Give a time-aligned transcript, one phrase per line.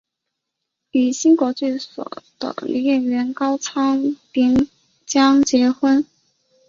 [0.89, 4.67] 与新国剧所的女演员高仓典
[5.05, 6.03] 江结婚。